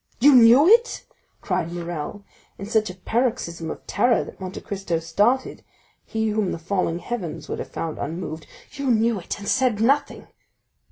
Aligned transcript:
"You 0.19 0.33
knew 0.33 0.67
it?" 0.67 1.05
cried 1.41 1.71
Morrel, 1.71 2.25
in 2.57 2.65
such 2.65 2.89
a 2.89 2.95
paroxysm 2.95 3.69
of 3.69 3.85
terror 3.85 4.23
that 4.23 4.41
Monte 4.41 4.59
Cristo 4.61 4.97
started,—he 4.97 6.29
whom 6.29 6.51
the 6.51 6.57
falling 6.57 6.97
heavens 6.97 7.47
would 7.47 7.59
have 7.59 7.69
found 7.69 7.99
unmoved; 7.99 8.47
"you 8.71 8.89
knew 8.89 9.19
it, 9.19 9.37
and 9.37 9.47
said 9.47 9.79
nothing?" 9.79 10.25